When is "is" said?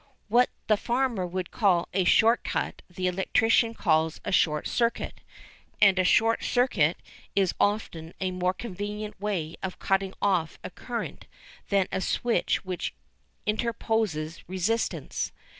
7.35-7.53